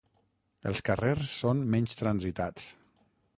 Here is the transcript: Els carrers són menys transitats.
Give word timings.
Els 0.71 0.81
carrers 0.87 1.33
són 1.43 1.61
menys 1.75 1.95
transitats. 2.01 2.73